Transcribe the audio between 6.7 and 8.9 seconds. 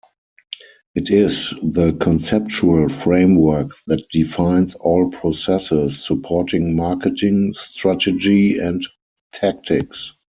marketing strategy and